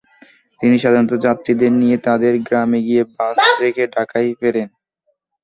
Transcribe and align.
তিনি 0.59 0.75
সাধারণত 0.79 1.13
যাত্রীদের 1.25 1.71
নিয়ে 1.81 1.97
তাদের 2.07 2.33
গ্রামে 2.47 2.79
গিয়ে 2.87 3.03
বাস 3.13 3.37
রেখে 3.61 3.83
ঢাকায় 3.95 4.29
ফেরেন। 4.39 4.69